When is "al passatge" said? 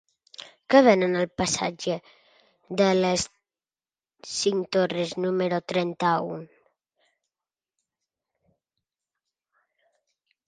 1.17-1.97